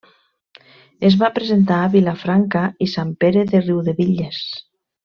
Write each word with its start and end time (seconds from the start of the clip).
Es 1.09 1.17
va 1.25 1.29
presentar 1.35 1.77
a 1.81 1.91
Vilafranca 1.97 2.65
i 2.87 2.91
Sant 2.97 3.15
Pere 3.23 3.47
de 3.55 3.65
Riudebitlles. 3.71 4.43